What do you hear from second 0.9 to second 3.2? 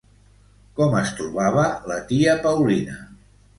es trobava la tia Paulina?